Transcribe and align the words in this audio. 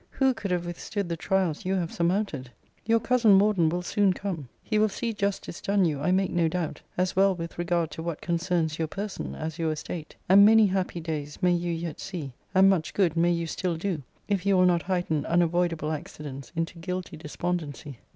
Who 0.09 0.33
could 0.33 0.49
have 0.49 0.65
withstood 0.65 1.09
the 1.09 1.15
trials 1.15 1.63
you 1.63 1.75
have 1.75 1.93
surmounted? 1.93 2.49
Your 2.87 2.99
cousin 2.99 3.33
Morden 3.33 3.69
will 3.69 3.83
soon 3.83 4.13
come. 4.13 4.49
He 4.63 4.79
will 4.79 4.89
see 4.89 5.13
justice 5.13 5.61
done 5.61 5.85
you, 5.85 5.99
I 6.01 6.11
make 6.11 6.31
no 6.31 6.47
doubt, 6.47 6.81
as 6.97 7.15
well 7.15 7.35
with 7.35 7.59
regard 7.59 7.91
to 7.91 8.01
what 8.01 8.19
concerns 8.19 8.79
your 8.79 8.87
person 8.87 9.35
as 9.35 9.59
your 9.59 9.71
estate. 9.71 10.15
And 10.27 10.43
many 10.43 10.65
happy 10.65 11.01
days 11.01 11.37
may 11.43 11.53
you 11.53 11.71
yet 11.71 11.99
see; 11.99 12.33
and 12.55 12.67
much 12.67 12.95
good 12.95 13.15
may 13.15 13.29
you 13.31 13.45
still 13.45 13.75
do, 13.77 14.01
if 14.27 14.43
you 14.43 14.57
will 14.57 14.65
not 14.65 14.81
heighten 14.81 15.23
unavoidable 15.27 15.91
accidents 15.91 16.51
into 16.55 16.79
guilty 16.79 17.15
despondency. 17.15 17.99